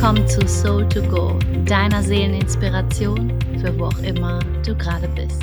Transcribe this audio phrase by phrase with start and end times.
[0.00, 5.42] willkommen zu Soul to Go, deiner Seeleninspiration für wo auch immer du gerade bist.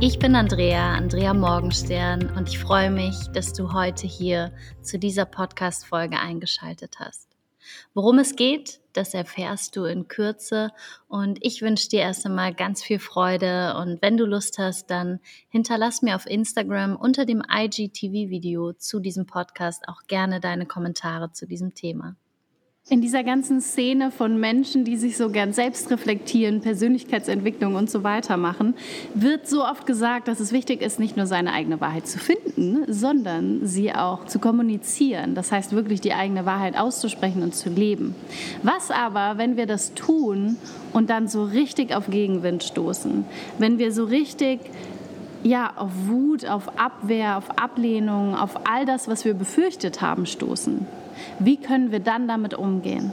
[0.00, 4.52] Ich bin Andrea, Andrea Morgenstern und ich freue mich, dass du heute hier
[4.82, 7.28] zu dieser Podcast-Folge eingeschaltet hast.
[7.94, 10.72] Worum es geht, das erfährst du in Kürze
[11.06, 15.20] und ich wünsche dir erst einmal ganz viel Freude und wenn du Lust hast, dann
[15.50, 21.46] hinterlass mir auf Instagram unter dem IGTV-Video zu diesem Podcast auch gerne deine Kommentare zu
[21.46, 22.16] diesem Thema.
[22.90, 28.02] In dieser ganzen Szene von Menschen, die sich so gern selbst reflektieren, Persönlichkeitsentwicklung und so
[28.02, 28.74] weiter machen,
[29.12, 32.90] wird so oft gesagt, dass es wichtig ist, nicht nur seine eigene Wahrheit zu finden,
[32.90, 35.34] sondern sie auch zu kommunizieren.
[35.34, 38.14] Das heißt wirklich die eigene Wahrheit auszusprechen und zu leben.
[38.62, 40.56] Was aber, wenn wir das tun
[40.94, 43.26] und dann so richtig auf Gegenwind stoßen,
[43.58, 44.60] wenn wir so richtig
[45.42, 50.86] ja, auf Wut, auf Abwehr, auf Ablehnung, auf all das, was wir befürchtet haben, stoßen?
[51.38, 53.12] Wie können wir dann damit umgehen?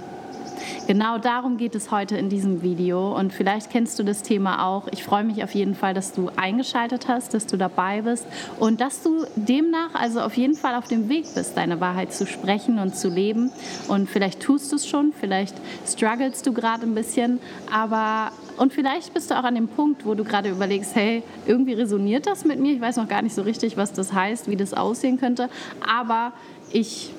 [0.88, 4.88] Genau darum geht es heute in diesem Video und vielleicht kennst du das Thema auch.
[4.92, 8.26] Ich freue mich auf jeden Fall, dass du eingeschaltet hast, dass du dabei bist
[8.60, 12.28] und dass du demnach also auf jeden Fall auf dem Weg bist, deine Wahrheit zu
[12.28, 13.52] sprechen und zu leben.
[13.88, 15.56] Und vielleicht tust du es schon, vielleicht
[15.88, 17.40] strugglest du gerade ein bisschen,
[17.72, 21.74] aber und vielleicht bist du auch an dem Punkt, wo du gerade überlegst, hey, irgendwie
[21.74, 22.74] resoniert das mit mir.
[22.74, 25.50] Ich weiß noch gar nicht so richtig, was das heißt, wie das aussehen könnte,
[25.86, 26.32] aber
[26.72, 27.12] ich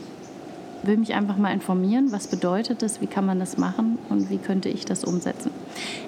[0.87, 4.39] will mich einfach mal informieren, was bedeutet das, wie kann man das machen und wie
[4.39, 5.51] könnte ich das umsetzen.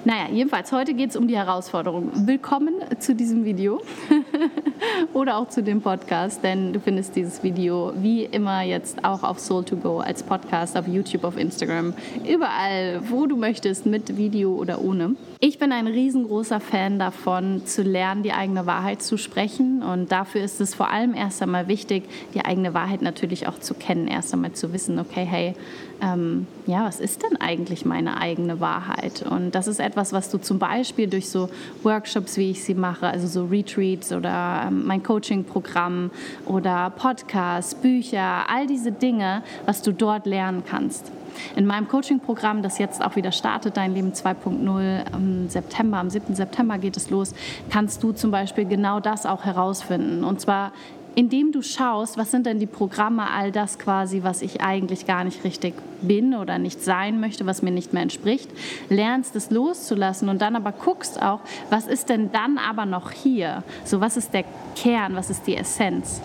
[0.05, 2.11] Naja, jedenfalls, heute geht es um die Herausforderung.
[2.27, 3.81] Willkommen zu diesem Video
[5.13, 9.37] oder auch zu dem Podcast, denn du findest dieses Video wie immer jetzt auch auf
[9.37, 11.93] Soul2Go als Podcast, auf YouTube, auf Instagram,
[12.27, 15.15] überall, wo du möchtest, mit Video oder ohne.
[15.41, 20.41] Ich bin ein riesengroßer Fan davon, zu lernen, die eigene Wahrheit zu sprechen und dafür
[20.41, 24.33] ist es vor allem erst einmal wichtig, die eigene Wahrheit natürlich auch zu kennen, erst
[24.33, 25.53] einmal zu wissen, okay, hey,
[26.01, 29.21] ähm, ja, was ist denn eigentlich meine eigene Wahrheit?
[29.21, 31.49] Und das ist etwas, was du zum Beispiel durch so
[31.83, 36.11] Workshops, wie ich sie mache, also so Retreats oder ähm, mein Coaching-Programm
[36.47, 41.13] oder Podcasts, Bücher, all diese Dinge, was du dort lernen kannst.
[41.55, 46.35] In meinem Coaching-Programm, das jetzt auch wieder startet, Dein Leben 2.0, im September, am 7.
[46.35, 47.33] September geht es los,
[47.69, 50.23] kannst du zum Beispiel genau das auch herausfinden.
[50.23, 50.71] Und zwar
[51.19, 55.25] indem du schaust, was sind denn die Programme, all das quasi, was ich eigentlich gar
[55.25, 58.49] nicht richtig bin oder nicht sein möchte, was mir nicht mehr entspricht,
[58.87, 63.63] lernst es loszulassen und dann aber guckst auch, was ist denn dann aber noch hier?
[63.83, 64.45] So, was ist der
[64.77, 66.21] Kern, was ist die Essenz?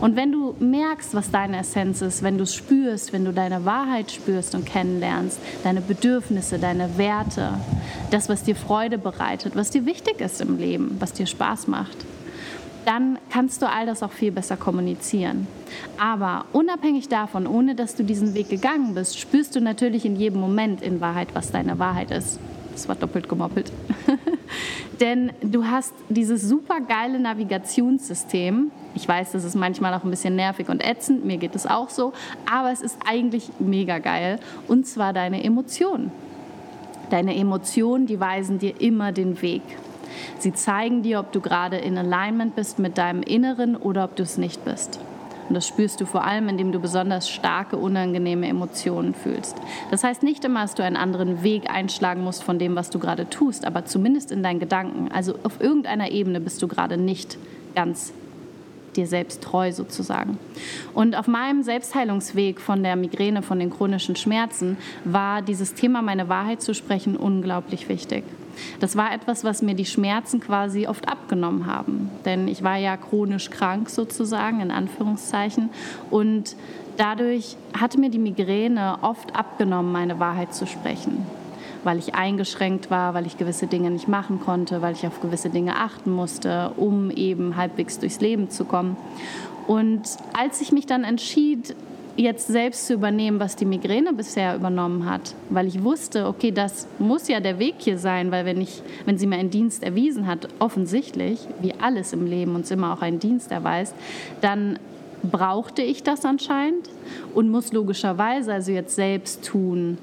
[0.00, 3.66] Und wenn du merkst, was deine Essenz ist, wenn du es spürst, wenn du deine
[3.66, 7.52] Wahrheit spürst und kennenlernst, deine Bedürfnisse, deine Werte,
[8.10, 11.98] das, was dir Freude bereitet, was dir wichtig ist im Leben, was dir Spaß macht,
[12.84, 15.46] dann kannst du all das auch viel besser kommunizieren.
[15.98, 20.40] Aber unabhängig davon, ohne dass du diesen Weg gegangen bist, spürst du natürlich in jedem
[20.40, 22.38] Moment in Wahrheit, was deine Wahrheit ist.
[22.72, 23.72] Das war doppelt gemoppelt.
[25.00, 28.70] Denn du hast dieses super geile Navigationssystem.
[28.94, 31.90] Ich weiß, das ist manchmal auch ein bisschen nervig und ätzend, mir geht es auch
[31.90, 32.12] so,
[32.50, 34.38] aber es ist eigentlich mega geil.
[34.68, 36.12] Und zwar deine Emotionen.
[37.10, 39.62] Deine Emotionen, die weisen dir immer den Weg.
[40.38, 44.22] Sie zeigen dir, ob du gerade in Alignment bist mit deinem Inneren oder ob du
[44.22, 45.00] es nicht bist.
[45.48, 49.56] Und das spürst du vor allem, indem du besonders starke, unangenehme Emotionen fühlst.
[49.90, 52.98] Das heißt nicht immer, dass du einen anderen Weg einschlagen musst von dem, was du
[52.98, 55.10] gerade tust, aber zumindest in deinen Gedanken.
[55.10, 57.38] Also auf irgendeiner Ebene bist du gerade nicht
[57.74, 58.12] ganz
[58.96, 60.38] dir selbst treu sozusagen.
[60.92, 66.28] Und auf meinem Selbstheilungsweg von der Migräne, von den chronischen Schmerzen, war dieses Thema, meine
[66.28, 68.24] Wahrheit zu sprechen, unglaublich wichtig.
[68.80, 72.10] Das war etwas, was mir die Schmerzen quasi oft abgenommen haben.
[72.24, 75.70] Denn ich war ja chronisch krank sozusagen, in Anführungszeichen.
[76.10, 76.56] Und
[76.96, 81.26] dadurch hatte mir die Migräne oft abgenommen, meine Wahrheit zu sprechen.
[81.84, 85.48] Weil ich eingeschränkt war, weil ich gewisse Dinge nicht machen konnte, weil ich auf gewisse
[85.48, 88.96] Dinge achten musste, um eben halbwegs durchs Leben zu kommen.
[89.66, 90.02] Und
[90.32, 91.76] als ich mich dann entschied,
[92.18, 96.88] jetzt selbst zu übernehmen, was die Migräne bisher übernommen hat, weil ich wusste, okay, das
[96.98, 100.26] muss ja der Weg hier sein, weil wenn ich, wenn sie mir einen Dienst erwiesen
[100.26, 103.94] hat, offensichtlich, wie alles im Leben uns immer auch einen Dienst erweist,
[104.40, 104.80] dann
[105.22, 106.90] brauchte ich das anscheinend
[107.34, 109.98] und muss logischerweise also jetzt selbst tun,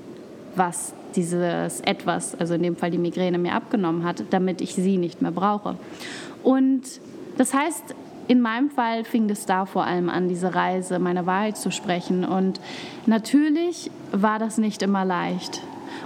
[0.56, 4.98] was dieses etwas, also in dem Fall die Migräne mir abgenommen hat, damit ich sie
[4.98, 5.76] nicht mehr brauche.
[6.44, 6.84] Und
[7.38, 7.96] das heißt,
[8.28, 12.26] in meinem Fall fing es da vor allem an, diese Reise, meine Wahrheit zu sprechen.
[12.26, 12.60] Und
[13.06, 15.62] natürlich war das nicht immer leicht.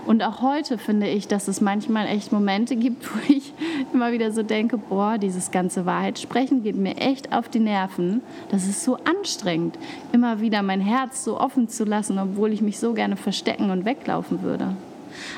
[0.06, 3.54] Und auch heute finde ich, dass es manchmal echt Momente gibt, wo ich
[3.94, 8.22] immer wieder so denke, boah, dieses ganze Wahrheitssprechen geht mir echt auf die Nerven.
[8.50, 9.77] Das ist so anstrengend,
[10.12, 13.86] immer wieder mein Herz so offen zu lassen, obwohl ich mich so gerne verstecken und
[13.86, 14.75] weglaufen würde.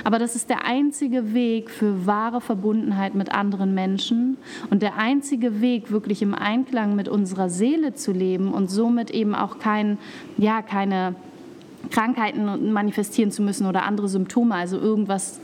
[0.03, 4.37] Aber das ist der einzige Weg für wahre Verbundenheit mit anderen Menschen
[4.69, 9.35] und der einzige Weg, wirklich im Einklang mit unserer Seele zu leben und somit eben
[9.35, 9.97] auch kein,
[10.37, 11.15] ja, keine
[11.89, 15.39] Krankheiten manifestieren zu müssen oder andere Symptome, also irgendwas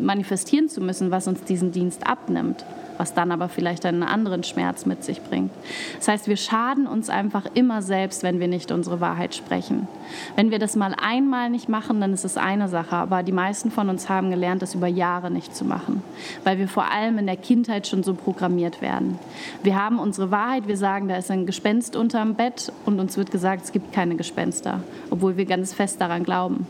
[0.00, 2.64] manifestieren zu müssen, was uns diesen Dienst abnimmt
[2.98, 5.50] was dann aber vielleicht einen anderen Schmerz mit sich bringt.
[5.96, 9.88] Das heißt, wir schaden uns einfach immer selbst, wenn wir nicht unsere Wahrheit sprechen.
[10.36, 13.70] Wenn wir das mal einmal nicht machen, dann ist es eine Sache, aber die meisten
[13.70, 16.02] von uns haben gelernt, das über Jahre nicht zu machen,
[16.44, 19.18] weil wir vor allem in der Kindheit schon so programmiert werden.
[19.62, 23.30] Wir haben unsere Wahrheit, wir sagen, da ist ein Gespenst unterm Bett und uns wird
[23.30, 24.80] gesagt, es gibt keine Gespenster,
[25.10, 26.66] obwohl wir ganz fest daran glauben.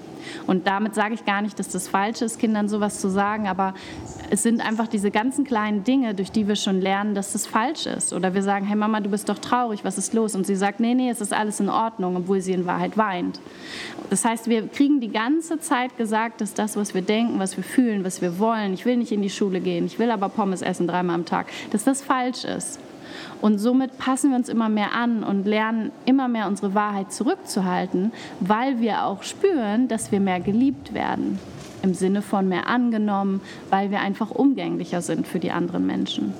[0.47, 3.75] Und damit sage ich gar nicht, dass das falsch ist, Kindern sowas zu sagen, aber
[4.31, 7.87] es sind einfach diese ganzen kleinen Dinge, durch die wir schon lernen, dass das falsch
[7.87, 8.13] ist.
[8.13, 10.35] Oder wir sagen, hey Mama, du bist doch traurig, was ist los?
[10.35, 13.41] Und sie sagt, nee, nee, es ist alles in Ordnung, obwohl sie in Wahrheit weint.
[14.11, 17.65] Das heißt, wir kriegen die ganze Zeit gesagt, dass das, was wir denken, was wir
[17.65, 20.63] fühlen, was wir wollen, ich will nicht in die Schule gehen, ich will aber Pommes
[20.63, 22.79] essen dreimal am Tag, dass das falsch ist.
[23.41, 28.13] Und somit passen wir uns immer mehr an und lernen immer mehr unsere Wahrheit zurückzuhalten,
[28.41, 31.39] weil wir auch spüren, dass wir mehr geliebt werden.
[31.83, 36.35] Im Sinne von mehr angenommen, weil wir einfach umgänglicher sind für die anderen Menschen.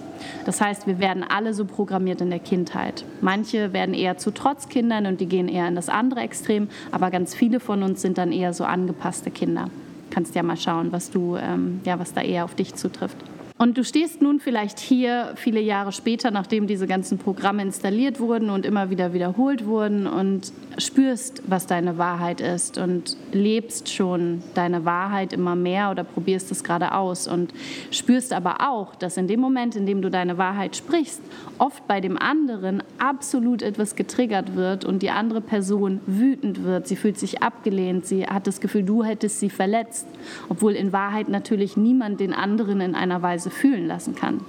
[0.45, 3.05] Das heißt, wir werden alle so programmiert in der Kindheit.
[3.21, 7.35] Manche werden eher zu Trotzkindern und die gehen eher in das andere Extrem, aber ganz
[7.35, 9.69] viele von uns sind dann eher so angepasste Kinder.
[10.11, 13.17] Kannst ja mal schauen, was du, ähm, ja, was da eher auf dich zutrifft.
[13.59, 18.51] Und du stehst nun vielleicht hier viele Jahre später, nachdem diese ganzen Programme installiert wurden
[18.51, 24.85] und immer wieder wiederholt wurden und spürst, was deine Wahrheit ist und lebst schon deine
[24.85, 27.53] Wahrheit immer mehr oder probierst es gerade aus und
[27.91, 31.21] spürst aber auch, dass in dem Moment, in dem du deine Wahrheit sprichst,
[31.59, 36.87] oft bei dem anderen absolut etwas getriggert wird und die andere Person wütend wird.
[36.87, 40.07] Sie fühlt sich abgelehnt, sie hat das Gefühl, du hättest sie verletzt,
[40.49, 44.41] obwohl in Wahrheit natürlich niemand den anderen in einer Weise fühlen lassen kann.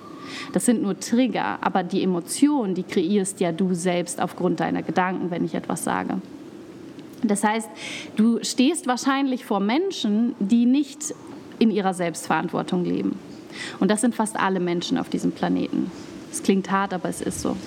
[0.53, 5.31] Das sind nur Trigger, aber die Emotion, die kreierst ja du selbst aufgrund deiner Gedanken,
[5.31, 6.21] wenn ich etwas sage.
[7.23, 7.69] Das heißt,
[8.15, 11.13] du stehst wahrscheinlich vor Menschen, die nicht
[11.57, 13.19] in ihrer Selbstverantwortung leben.
[13.79, 15.91] Und das sind fast alle Menschen auf diesem Planeten.
[16.31, 17.57] Es klingt hart, aber es ist so.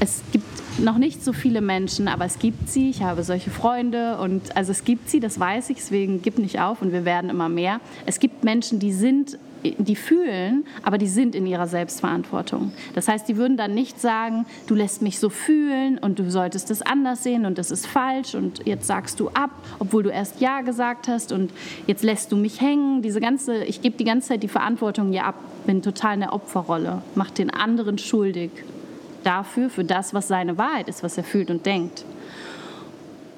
[0.00, 0.46] Es gibt
[0.78, 2.90] noch nicht so viele Menschen, aber es gibt sie.
[2.90, 6.60] Ich habe solche Freunde und also es gibt sie, das weiß ich, deswegen gib nicht
[6.60, 7.80] auf und wir werden immer mehr.
[8.06, 12.72] Es gibt Menschen, die sind die fühlen, aber die sind in ihrer Selbstverantwortung.
[12.94, 16.70] Das heißt, die würden dann nicht sagen, du lässt mich so fühlen und du solltest
[16.70, 20.40] es anders sehen und das ist falsch und jetzt sagst du ab, obwohl du erst
[20.40, 21.50] ja gesagt hast und
[21.86, 23.02] jetzt lässt du mich hängen.
[23.02, 25.36] Diese ganze, ich gebe die ganze Zeit die Verantwortung ja ab,
[25.66, 28.50] bin total in der Opferrolle, mache den anderen schuldig
[29.24, 32.04] dafür, für das, was seine Wahrheit ist, was er fühlt und denkt.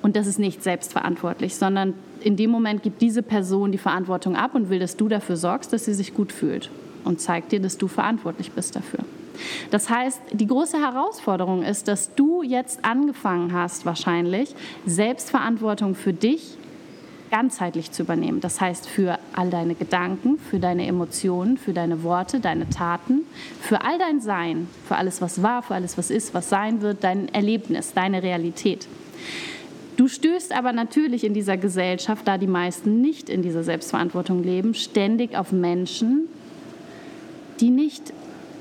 [0.03, 4.55] Und das ist nicht selbstverantwortlich, sondern in dem Moment gibt diese Person die Verantwortung ab
[4.55, 6.71] und will, dass du dafür sorgst, dass sie sich gut fühlt
[7.05, 9.01] und zeigt dir, dass du verantwortlich bist dafür.
[9.71, 14.55] Das heißt, die große Herausforderung ist, dass du jetzt angefangen hast, wahrscheinlich
[14.87, 16.59] Selbstverantwortung für dich
[17.31, 18.43] ganzheitlich zu übernehmen.
[18.43, 23.23] Das heißt, für all deine Gedanken, für deine Emotionen, für deine Worte, deine Taten,
[23.59, 27.03] für all dein Sein, für alles, was war, für alles, was ist, was sein wird,
[27.03, 28.87] dein Erlebnis, deine Realität.
[29.97, 34.75] Du stößt aber natürlich in dieser Gesellschaft, da die meisten nicht in dieser Selbstverantwortung leben,
[34.75, 36.29] ständig auf Menschen,
[37.61, 38.13] die nicht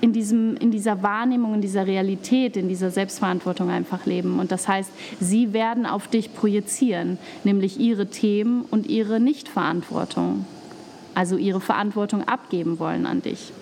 [0.01, 4.39] in, diesem, in dieser Wahrnehmung, in dieser Realität, in dieser Selbstverantwortung einfach leben.
[4.39, 10.45] Und das heißt, sie werden auf dich projizieren, nämlich ihre Themen und ihre Nichtverantwortung,
[11.13, 13.53] also ihre Verantwortung abgeben wollen an dich.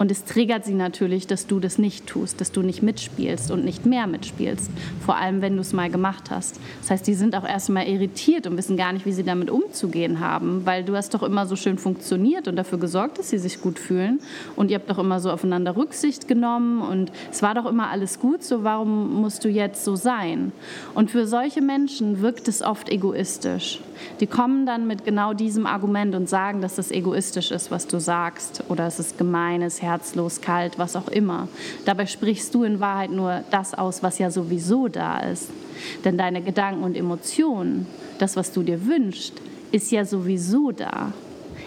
[0.00, 3.66] Und es triggert sie natürlich, dass du das nicht tust, dass du nicht mitspielst und
[3.66, 4.70] nicht mehr mitspielst.
[5.04, 6.58] Vor allem, wenn du es mal gemacht hast.
[6.80, 10.20] Das heißt, die sind auch erstmal irritiert und wissen gar nicht, wie sie damit umzugehen
[10.20, 13.60] haben, weil du hast doch immer so schön funktioniert und dafür gesorgt, dass sie sich
[13.60, 14.20] gut fühlen.
[14.56, 18.20] Und ihr habt doch immer so aufeinander Rücksicht genommen und es war doch immer alles
[18.20, 20.52] gut, so warum musst du jetzt so sein?
[20.94, 23.80] Und für solche Menschen wirkt es oft egoistisch.
[24.20, 28.00] Die kommen dann mit genau diesem Argument und sagen, dass das egoistisch ist, was du
[28.00, 31.48] sagst oder es ist gemeines, herzlos, kalt, was auch immer.
[31.84, 35.50] Dabei sprichst du in Wahrheit nur das aus, was ja sowieso da ist.
[36.04, 37.86] Denn deine Gedanken und Emotionen,
[38.18, 39.34] das, was du dir wünschst,
[39.72, 41.12] ist ja sowieso da.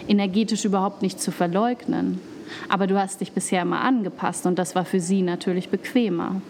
[0.08, 2.20] Energetisch überhaupt nicht zu verleugnen.
[2.68, 6.40] Aber du hast dich bisher immer angepasst und das war für sie natürlich bequemer.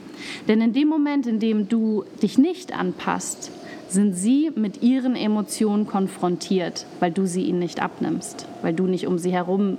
[0.49, 3.51] Denn in dem Moment, in dem du dich nicht anpasst,
[3.89, 9.07] sind sie mit ihren Emotionen konfrontiert, weil du sie ihnen nicht abnimmst, weil du nicht
[9.07, 9.79] um sie herum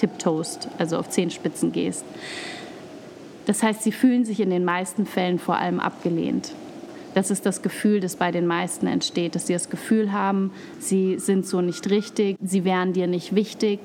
[0.00, 2.04] tipptoast, also auf Zehenspitzen gehst.
[3.46, 6.52] Das heißt, sie fühlen sich in den meisten Fällen vor allem abgelehnt.
[7.14, 11.18] Das ist das Gefühl, das bei den meisten entsteht, dass sie das Gefühl haben, sie
[11.18, 13.80] sind so nicht richtig, sie wären dir nicht wichtig,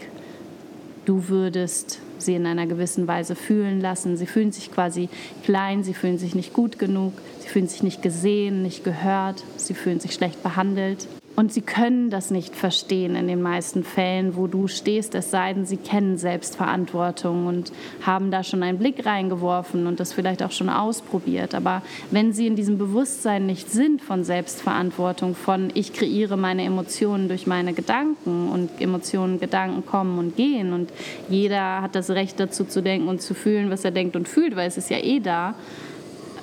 [1.06, 4.18] du würdest sie in einer gewissen Weise fühlen lassen.
[4.18, 5.10] Sie fühlen sich quasi
[5.44, 9.74] klein, sie fühlen sich nicht gut genug, sie fühlen sich nicht gesehen, nicht gehört, sie
[9.74, 11.08] fühlen sich schlecht behandelt.
[11.36, 15.54] Und sie können das nicht verstehen in den meisten Fällen, wo du stehst, es sei
[15.54, 17.74] denn, sie kennen Selbstverantwortung und
[18.06, 21.54] haben da schon einen Blick reingeworfen und das vielleicht auch schon ausprobiert.
[21.54, 27.28] Aber wenn sie in diesem Bewusstsein nicht sind von Selbstverantwortung, von ich kreiere meine Emotionen
[27.28, 30.90] durch meine Gedanken und Emotionen, Gedanken kommen und gehen und
[31.28, 34.56] jeder hat das Recht dazu zu denken und zu fühlen, was er denkt und fühlt,
[34.56, 35.56] weil es ist ja eh da.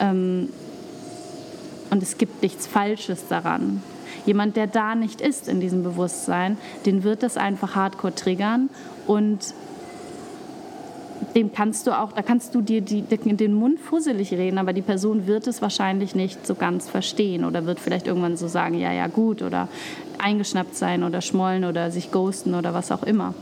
[0.00, 0.50] Ähm,
[1.88, 3.82] und es gibt nichts Falsches daran.
[4.26, 8.70] Jemand, der da nicht ist in diesem Bewusstsein, den wird das einfach hardcore triggern
[9.06, 9.54] und
[11.34, 14.82] dem kannst du auch, da kannst du dir die, den Mund fusselig reden, aber die
[14.82, 18.92] Person wird es wahrscheinlich nicht so ganz verstehen oder wird vielleicht irgendwann so sagen, ja,
[18.92, 19.68] ja, gut oder
[20.18, 23.34] eingeschnappt sein oder schmollen oder sich ghosten oder was auch immer.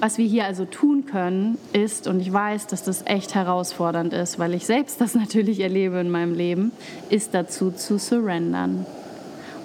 [0.00, 4.38] Was wir hier also tun können, ist, und ich weiß, dass das echt herausfordernd ist,
[4.38, 6.72] weil ich selbst das natürlich erlebe in meinem Leben,
[7.10, 8.86] ist dazu zu surrendern.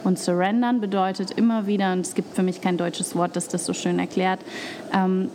[0.04, 3.66] Und surrendern bedeutet immer wieder, und es gibt für mich kein deutsches Wort, das das
[3.66, 4.40] so schön erklärt,
[4.94, 5.30] ähm,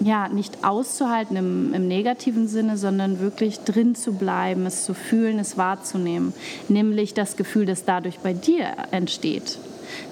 [0.00, 5.38] ja, nicht auszuhalten im, im, negativen Sinne, sondern wirklich drin zu bleiben, es zu fühlen,
[5.38, 6.34] es wahrzunehmen.
[6.68, 9.58] Nämlich das Gefühl, das dadurch bei dir entsteht.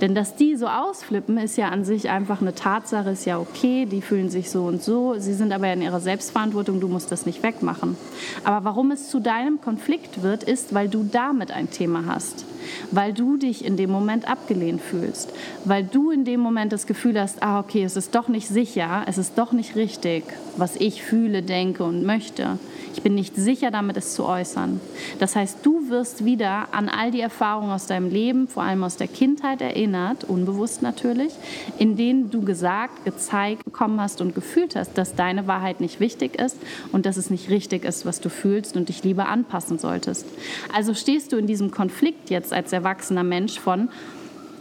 [0.01, 3.87] Denn dass die so ausflippen, ist ja an sich einfach eine Tatsache, ist ja okay,
[3.87, 7.27] die fühlen sich so und so, sie sind aber in ihrer Selbstverantwortung, du musst das
[7.27, 7.97] nicht wegmachen.
[8.45, 12.45] Aber warum es zu deinem Konflikt wird, ist, weil du damit ein Thema hast.
[12.91, 15.33] Weil du dich in dem Moment abgelehnt fühlst.
[15.65, 19.05] Weil du in dem Moment das Gefühl hast, ah, okay, es ist doch nicht sicher,
[19.07, 20.25] es ist doch nicht richtig,
[20.57, 22.59] was ich fühle, denke und möchte.
[22.95, 24.81] Ich bin nicht sicher damit, es zu äußern.
[25.19, 28.97] Das heißt, du wirst wieder an all die Erfahrungen aus deinem Leben, vor allem aus
[28.97, 31.33] der Kindheit erinnert, unbewusst natürlich,
[31.79, 36.39] in denen du gesagt, gezeigt bekommen hast und gefühlt hast, dass deine Wahrheit nicht wichtig
[36.39, 36.57] ist
[36.93, 40.27] und dass es nicht richtig ist, was du fühlst und dich lieber anpassen solltest.
[40.73, 43.89] Also stehst du in diesem Konflikt jetzt als erwachsener Mensch von,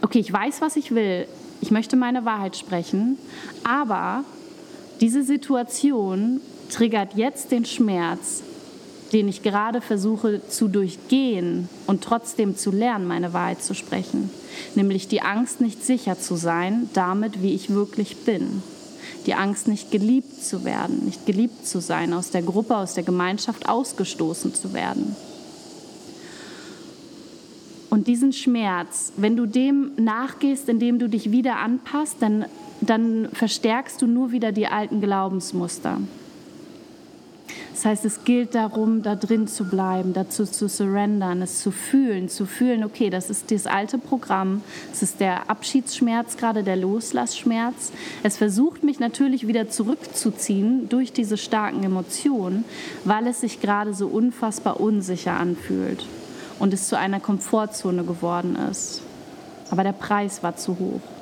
[0.02, 1.26] okay, ich weiß, was ich will,
[1.60, 3.18] ich möchte meine Wahrheit sprechen,
[3.62, 4.24] aber
[5.00, 8.42] diese Situation triggert jetzt den Schmerz,
[9.12, 14.30] den ich gerade versuche zu durchgehen und trotzdem zu lernen, meine Wahrheit zu sprechen.
[14.74, 18.62] Nämlich die Angst, nicht sicher zu sein, damit, wie ich wirklich bin.
[19.26, 23.04] Die Angst, nicht geliebt zu werden, nicht geliebt zu sein, aus der Gruppe, aus der
[23.04, 25.16] Gemeinschaft ausgestoßen zu werden.
[27.94, 32.46] Und diesen Schmerz, wenn du dem nachgehst, indem du dich wieder anpasst, dann,
[32.80, 35.98] dann verstärkst du nur wieder die alten Glaubensmuster.
[37.74, 42.28] Das heißt, es gilt darum, da drin zu bleiben, dazu zu surrendern, es zu fühlen,
[42.28, 44.62] zu fühlen, okay, das ist das alte Programm,
[44.92, 47.90] es ist der Abschiedsschmerz, gerade der Loslassschmerz.
[48.22, 52.64] Es versucht mich natürlich wieder zurückzuziehen durch diese starken Emotionen,
[53.04, 56.06] weil es sich gerade so unfassbar unsicher anfühlt
[56.60, 59.02] und es zu einer Komfortzone geworden ist.
[59.70, 61.13] Aber der Preis war zu hoch.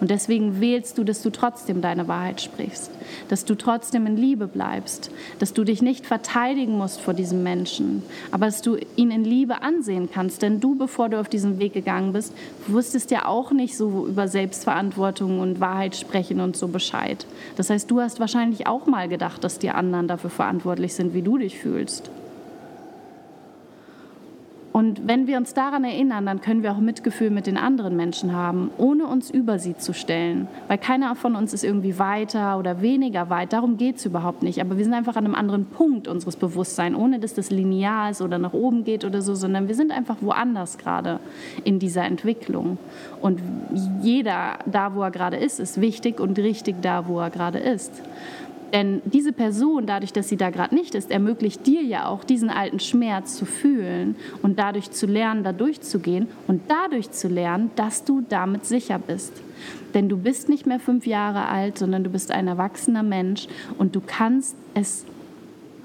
[0.00, 2.90] Und deswegen wählst du, dass du trotzdem deine Wahrheit sprichst,
[3.28, 8.02] dass du trotzdem in Liebe bleibst, dass du dich nicht verteidigen musst vor diesem Menschen,
[8.30, 10.42] aber dass du ihn in Liebe ansehen kannst.
[10.42, 12.32] Denn du, bevor du auf diesen Weg gegangen bist,
[12.66, 17.26] wusstest ja auch nicht so über Selbstverantwortung und Wahrheit sprechen und so Bescheid.
[17.56, 21.22] Das heißt, du hast wahrscheinlich auch mal gedacht, dass die anderen dafür verantwortlich sind, wie
[21.22, 22.10] du dich fühlst.
[24.80, 28.32] Und wenn wir uns daran erinnern, dann können wir auch Mitgefühl mit den anderen Menschen
[28.32, 30.48] haben, ohne uns über sie zu stellen.
[30.68, 33.52] Weil keiner von uns ist irgendwie weiter oder weniger weit.
[33.52, 34.58] Darum geht es überhaupt nicht.
[34.58, 38.22] Aber wir sind einfach an einem anderen Punkt unseres Bewusstseins, ohne dass das linear ist
[38.22, 41.20] oder nach oben geht oder so, sondern wir sind einfach woanders gerade
[41.62, 42.78] in dieser Entwicklung.
[43.20, 43.38] Und
[44.00, 48.00] jeder da, wo er gerade ist, ist wichtig und richtig da, wo er gerade ist.
[48.72, 52.50] Denn diese Person, dadurch, dass sie da gerade nicht ist, ermöglicht dir ja auch, diesen
[52.50, 58.04] alten Schmerz zu fühlen und dadurch zu lernen, da durchzugehen und dadurch zu lernen, dass
[58.04, 59.32] du damit sicher bist.
[59.94, 63.96] Denn du bist nicht mehr fünf Jahre alt, sondern du bist ein erwachsener Mensch und
[63.96, 65.04] du kannst es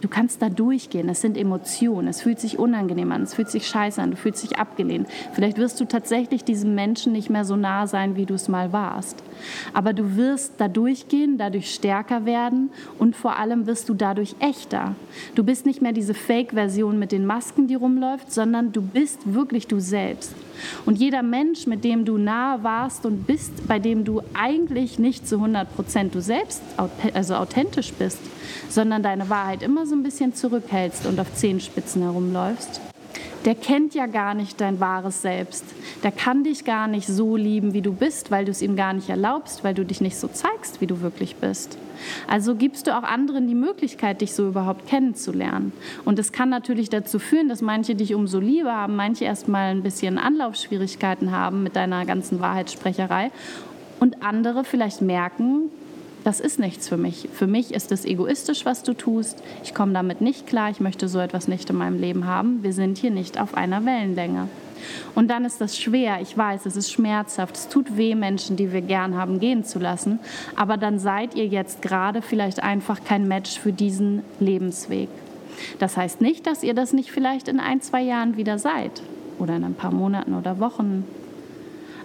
[0.01, 1.09] Du kannst da durchgehen.
[1.09, 2.07] Es sind Emotionen.
[2.07, 3.23] Es fühlt sich unangenehm an.
[3.23, 4.11] Es fühlt sich scheiße an.
[4.11, 5.07] Du fühlst dich abgelehnt.
[5.33, 8.73] Vielleicht wirst du tatsächlich diesem Menschen nicht mehr so nah sein, wie du es mal
[8.73, 9.23] warst.
[9.73, 14.95] Aber du wirst da durchgehen, dadurch stärker werden und vor allem wirst du dadurch echter.
[15.35, 19.67] Du bist nicht mehr diese Fake-Version mit den Masken, die rumläuft, sondern du bist wirklich
[19.67, 20.33] du selbst.
[20.85, 25.27] Und jeder Mensch, mit dem du nahe warst und bist, bei dem du eigentlich nicht
[25.27, 26.61] zu 100 Prozent du selbst,
[27.13, 28.19] also authentisch bist,
[28.69, 32.81] sondern deine Wahrheit immer so ein bisschen zurückhältst und auf Zehenspitzen herumläufst,
[33.45, 35.63] der kennt ja gar nicht dein wahres Selbst.
[36.03, 38.93] Der kann dich gar nicht so lieben, wie du bist, weil du es ihm gar
[38.93, 41.77] nicht erlaubst, weil du dich nicht so zeigst, wie du wirklich bist.
[42.27, 45.73] Also gibst du auch anderen die Möglichkeit, dich so überhaupt kennenzulernen.
[46.03, 49.83] Und es kann natürlich dazu führen, dass manche dich umso lieber haben, manche erstmal ein
[49.83, 53.31] bisschen Anlaufschwierigkeiten haben mit deiner ganzen Wahrheitssprecherei
[53.99, 55.69] und andere vielleicht merken,
[56.25, 57.29] das ist nichts für mich.
[57.33, 59.43] Für mich ist es egoistisch, was du tust.
[59.63, 60.71] Ich komme damit nicht klar.
[60.71, 62.63] Ich möchte so etwas nicht in meinem Leben haben.
[62.63, 64.47] Wir sind hier nicht auf einer Wellenlänge.
[65.13, 66.21] Und dann ist das schwer.
[66.21, 67.55] Ich weiß, es ist schmerzhaft.
[67.55, 70.17] Es tut weh, Menschen, die wir gern haben, gehen zu lassen.
[70.55, 75.09] Aber dann seid ihr jetzt gerade vielleicht einfach kein Match für diesen Lebensweg.
[75.77, 79.03] Das heißt nicht, dass ihr das nicht vielleicht in ein, zwei Jahren wieder seid.
[79.37, 81.05] Oder in ein paar Monaten oder Wochen.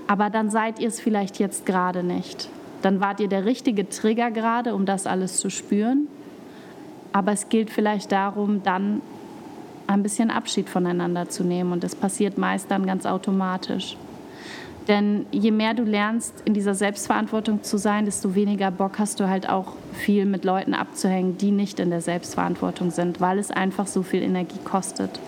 [0.07, 2.51] Aber dann seid ihr es vielleicht jetzt gerade nicht
[2.83, 6.09] dann wart ihr der richtige Trigger gerade, um das alles zu spüren.
[7.13, 9.03] Aber es gilt vielleicht darum, dann
[9.87, 11.73] ein bisschen Abschied voneinander zu nehmen.
[11.73, 13.97] Und das passiert meist dann ganz automatisch.
[14.89, 19.29] Denn je mehr du lernst, in dieser Selbstverantwortung zu sein, desto weniger Bock hast du
[19.29, 23.87] halt auch viel mit Leuten abzuhängen, die nicht in der Selbstverantwortung sind, weil es einfach
[23.87, 25.21] so viel Energie kostet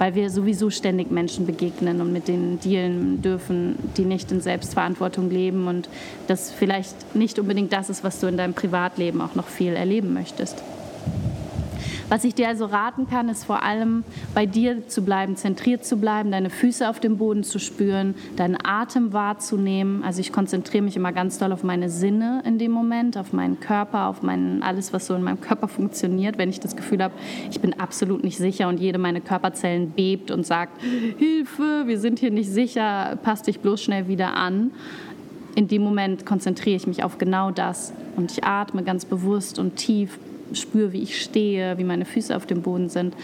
[0.00, 5.28] weil wir sowieso ständig Menschen begegnen und mit denen dealen dürfen, die nicht in Selbstverantwortung
[5.28, 5.90] leben und
[6.26, 10.14] das vielleicht nicht unbedingt das ist, was du in deinem Privatleben auch noch viel erleben
[10.14, 10.62] möchtest.
[12.10, 14.02] Was ich dir also raten kann, ist vor allem
[14.34, 18.58] bei dir zu bleiben, zentriert zu bleiben, deine Füße auf dem Boden zu spüren, deinen
[18.60, 20.02] Atem wahrzunehmen.
[20.02, 23.60] Also ich konzentriere mich immer ganz doll auf meine Sinne in dem Moment, auf meinen
[23.60, 26.36] Körper, auf mein, alles, was so in meinem Körper funktioniert.
[26.36, 27.14] Wenn ich das Gefühl habe,
[27.48, 30.82] ich bin absolut nicht sicher und jede meiner Körperzellen bebt und sagt,
[31.16, 34.72] Hilfe, wir sind hier nicht sicher, passt dich bloß schnell wieder an
[35.56, 39.74] in dem Moment konzentriere ich mich auf genau das und ich atme ganz bewusst und
[39.74, 40.18] tief
[40.52, 43.14] spüre, wie ich stehe, wie meine Füße auf dem Boden sind.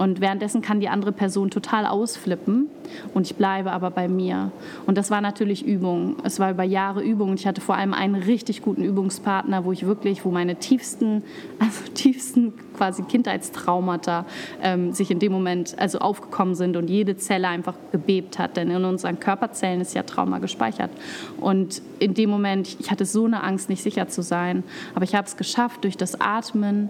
[0.00, 2.70] Und währenddessen kann die andere Person total ausflippen
[3.12, 4.50] und ich bleibe aber bei mir.
[4.86, 6.16] Und das war natürlich Übung.
[6.24, 7.34] Es war über Jahre Übung.
[7.34, 11.22] Ich hatte vor allem einen richtig guten Übungspartner, wo ich wirklich, wo meine tiefsten,
[11.58, 14.24] also tiefsten quasi Kindheitstraumata
[14.62, 18.56] ähm, sich in dem Moment also aufgekommen sind und jede Zelle einfach gebebt hat.
[18.56, 20.92] Denn in unseren Körperzellen ist ja Trauma gespeichert.
[21.38, 24.64] Und in dem Moment, ich hatte so eine Angst, nicht sicher zu sein.
[24.94, 26.88] Aber ich habe es geschafft durch das Atmen,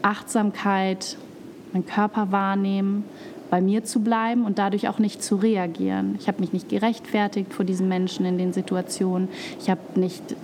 [0.00, 1.18] Achtsamkeit,
[1.72, 3.04] meinen Körper wahrnehmen,
[3.50, 6.16] bei mir zu bleiben und dadurch auch nicht zu reagieren.
[6.20, 9.28] Ich habe mich nicht gerechtfertigt vor diesen Menschen in den Situationen.
[9.60, 10.36] Ich habe nicht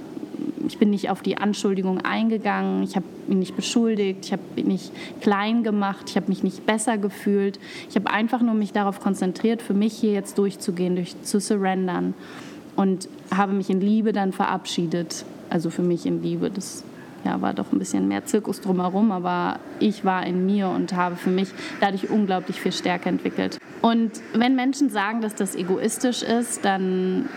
[0.67, 4.69] ich bin nicht auf die Anschuldigung eingegangen, ich habe ihn nicht beschuldigt, ich habe ihn
[4.69, 7.59] nicht klein gemacht, ich habe mich nicht besser gefühlt.
[7.89, 12.15] Ich habe einfach nur mich darauf konzentriert, für mich hier jetzt durchzugehen, durch, zu surrendern
[12.77, 15.25] und habe mich in Liebe dann verabschiedet.
[15.51, 16.51] Also für mich in Liebe.
[16.51, 16.83] Das
[17.25, 21.17] ja, war doch ein bisschen mehr Zirkus drumherum, aber ich war in mir und habe
[21.17, 21.49] für mich
[21.81, 23.59] dadurch unglaublich viel Stärke entwickelt.
[23.83, 27.29] Und wenn Menschen sagen, dass das egoistisch ist, dann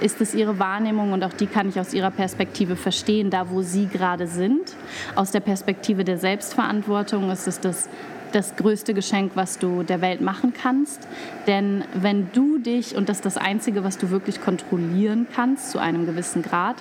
[0.00, 3.62] ist es ihre Wahrnehmung und auch die kann ich aus ihrer Perspektive verstehen, da wo
[3.62, 4.74] sie gerade sind.
[5.14, 7.88] Aus der Perspektive der Selbstverantwortung ist es das
[8.32, 11.06] das größte Geschenk, was du der Welt machen kannst.
[11.46, 15.78] Denn wenn du dich, und das ist das Einzige, was du wirklich kontrollieren kannst, zu
[15.78, 16.76] einem gewissen Grad,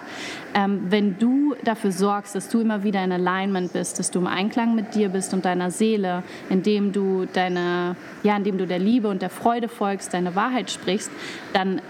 [0.54, 4.28] ähm, wenn du dafür sorgst, dass du immer wieder in Alignment bist, dass du im
[4.28, 9.08] Einklang mit dir bist und deiner Seele, indem du deine, ja, indem du der Liebe
[9.08, 11.12] und der Freude folgst, deine Wahrheit sprichst,
[11.54, 11.82] dann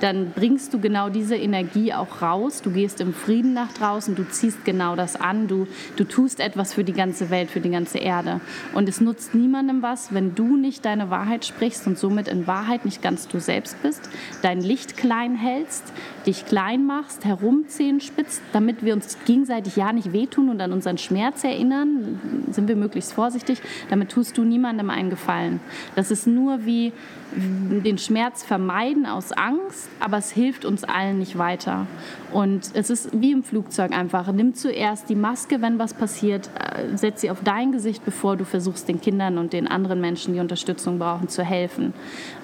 [0.00, 2.62] dann bringst du genau diese Energie auch raus.
[2.62, 6.74] Du gehst im Frieden nach draußen, du ziehst genau das an, du, du tust etwas
[6.74, 8.40] für die ganze Welt, für die ganze Erde.
[8.74, 12.84] Und es nutzt niemandem was, wenn du nicht deine Wahrheit sprichst und somit in Wahrheit
[12.84, 14.08] nicht ganz du selbst bist,
[14.42, 15.84] dein Licht klein hältst,
[16.26, 20.98] dich klein machst, herumzehen spitzt, damit wir uns gegenseitig ja nicht wehtun und an unseren
[20.98, 22.20] Schmerz erinnern,
[22.50, 25.60] sind wir möglichst vorsichtig, damit tust du niemandem einen Gefallen.
[25.94, 26.92] Das ist nur wie
[27.32, 31.86] den Schmerz vermeiden aus Angst, aber es hilft uns allen nicht weiter.
[32.32, 34.30] Und es ist wie im Flugzeug einfach.
[34.32, 38.44] Nimm zuerst die Maske, wenn was passiert, äh, setz sie auf dein Gesicht, bevor du
[38.44, 41.94] versuchst, den Kindern und den anderen Menschen, die Unterstützung brauchen, zu helfen,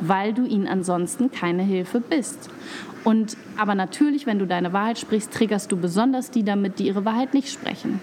[0.01, 2.51] weil du ihnen ansonsten keine Hilfe bist.
[3.05, 7.05] Und aber natürlich, wenn du deine Wahrheit sprichst, triggerst du besonders die damit, die ihre
[7.05, 8.01] Wahrheit nicht sprechen.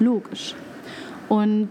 [0.00, 0.54] Logisch.
[1.28, 1.70] Und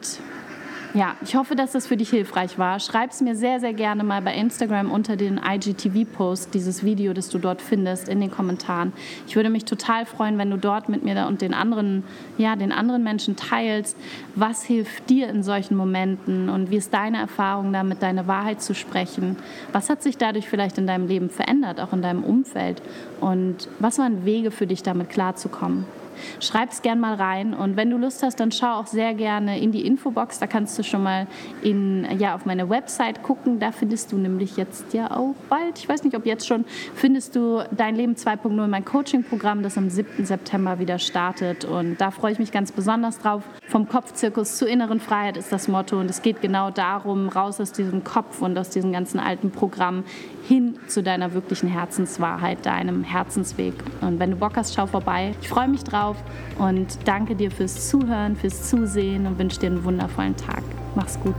[0.93, 2.79] ja, ich hoffe, dass das für dich hilfreich war.
[2.79, 7.29] Schreib es mir sehr, sehr gerne mal bei Instagram unter den IGTV-Post, dieses Video, das
[7.29, 8.93] du dort findest, in den Kommentaren.
[9.27, 12.03] Ich würde mich total freuen, wenn du dort mit mir und den anderen,
[12.37, 13.97] ja, den anderen Menschen teilst,
[14.35, 18.73] was hilft dir in solchen Momenten und wie ist deine Erfahrung damit, deine Wahrheit zu
[18.73, 19.37] sprechen.
[19.73, 22.81] Was hat sich dadurch vielleicht in deinem Leben verändert, auch in deinem Umfeld?
[23.19, 25.85] Und was waren Wege für dich, damit klarzukommen?
[26.39, 29.59] Schreib es gern mal rein und wenn du Lust hast, dann schau auch sehr gerne
[29.59, 30.39] in die Infobox.
[30.39, 31.27] Da kannst du schon mal
[31.61, 33.59] in, ja, auf meine Website gucken.
[33.59, 37.35] Da findest du nämlich jetzt ja auch bald, ich weiß nicht, ob jetzt schon, findest
[37.35, 40.25] du Dein Leben 2.0, mein Coaching-Programm, das am 7.
[40.25, 41.65] September wieder startet.
[41.65, 43.43] Und da freue ich mich ganz besonders drauf.
[43.77, 45.99] Vom Kopfzirkus zur inneren Freiheit ist das Motto.
[45.99, 50.03] Und es geht genau darum, raus aus diesem Kopf und aus diesem ganzen alten Programm
[50.47, 53.75] hin zu deiner wirklichen Herzenswahrheit, deinem Herzensweg.
[54.01, 55.35] Und wenn du Bock hast, schau vorbei.
[55.43, 56.17] Ich freue mich drauf
[56.57, 60.63] und danke dir fürs Zuhören, fürs Zusehen und wünsche dir einen wundervollen Tag.
[60.95, 61.35] Mach's gut.